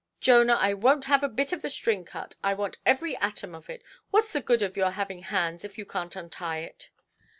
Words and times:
—"Jonah, 0.19 0.57
I 0.59 0.73
wonʼt 0.73 1.03
have 1.03 1.21
a 1.21 1.29
bit 1.29 1.51
of 1.53 1.61
the 1.61 1.69
string 1.69 2.05
cut. 2.05 2.33
I 2.43 2.55
want 2.55 2.79
every 2.87 3.15
atom 3.17 3.53
of 3.53 3.69
it. 3.69 3.83
Whatʼs 4.11 4.31
the 4.31 4.41
good 4.41 4.61
of 4.63 4.75
your 4.75 4.89
having 4.89 5.19
hands 5.21 5.63
if 5.63 5.77
you 5.77 5.85
canʼt 5.85 6.15
untie 6.15 6.61
it"? 6.61 6.89